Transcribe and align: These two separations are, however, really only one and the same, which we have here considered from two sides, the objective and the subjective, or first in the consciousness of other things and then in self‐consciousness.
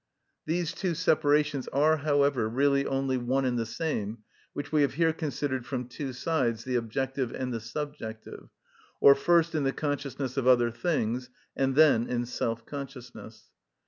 These 0.47 0.73
two 0.73 0.95
separations 0.95 1.67
are, 1.67 1.97
however, 1.97 2.49
really 2.49 2.87
only 2.87 3.17
one 3.19 3.45
and 3.45 3.59
the 3.59 3.67
same, 3.67 4.23
which 4.51 4.71
we 4.71 4.81
have 4.81 4.95
here 4.95 5.13
considered 5.13 5.63
from 5.63 5.87
two 5.87 6.11
sides, 6.11 6.63
the 6.63 6.73
objective 6.75 7.31
and 7.31 7.53
the 7.53 7.59
subjective, 7.59 8.49
or 8.99 9.13
first 9.13 9.53
in 9.53 9.63
the 9.63 9.71
consciousness 9.73 10.37
of 10.37 10.47
other 10.47 10.71
things 10.71 11.29
and 11.55 11.75
then 11.75 12.07
in 12.09 12.23
self‐consciousness. 12.23 13.41